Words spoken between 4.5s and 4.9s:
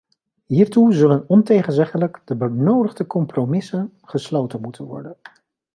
moeten